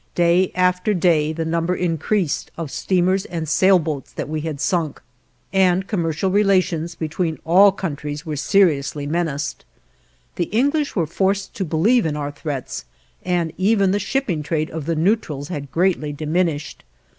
[0.15, 4.99] Day after day, the number increased of steamers and sail boats that we had sunk,
[5.53, 9.63] and commercial relations between all countries were seriously menaced.
[10.37, 12.85] The English were forced to believe in our threats
[13.23, 16.83] and even the shipping trade of the neutrals had greatly diminished.